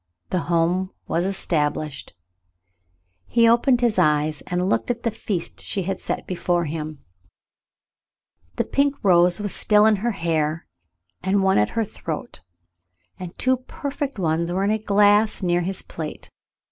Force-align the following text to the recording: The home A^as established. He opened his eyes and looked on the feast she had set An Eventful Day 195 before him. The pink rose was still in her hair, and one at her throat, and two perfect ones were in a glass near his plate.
The 0.31 0.39
home 0.49 0.89
A^as 1.07 1.27
established. 1.27 2.15
He 3.27 3.47
opened 3.47 3.81
his 3.81 3.99
eyes 3.99 4.41
and 4.47 4.67
looked 4.67 4.89
on 4.89 4.97
the 5.03 5.11
feast 5.11 5.61
she 5.61 5.83
had 5.83 5.99
set 5.99 6.17
An 6.17 6.23
Eventful 6.29 6.55
Day 6.55 6.57
195 6.71 6.97
before 6.97 6.99
him. 7.05 7.05
The 8.55 8.63
pink 8.63 8.95
rose 9.03 9.39
was 9.39 9.53
still 9.53 9.85
in 9.85 9.97
her 9.97 10.13
hair, 10.13 10.65
and 11.21 11.43
one 11.43 11.59
at 11.59 11.69
her 11.77 11.85
throat, 11.85 12.39
and 13.19 13.37
two 13.37 13.57
perfect 13.57 14.17
ones 14.17 14.51
were 14.51 14.63
in 14.63 14.71
a 14.71 14.79
glass 14.79 15.43
near 15.43 15.61
his 15.61 15.83
plate. 15.83 16.31